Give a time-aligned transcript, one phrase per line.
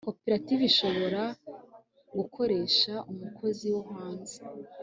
[0.09, 1.21] koperative ishobora
[2.17, 4.37] gukoreresha umukozi wo hanze